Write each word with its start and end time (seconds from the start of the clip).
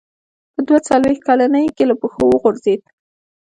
په 0.53 0.61
دوه 0.67 0.79
څلوېښت 0.87 1.21
کلنۍ 1.27 1.65
کې 1.75 1.83
له 1.89 1.95
پښو 2.01 2.21
وغورځېد. 2.29 2.81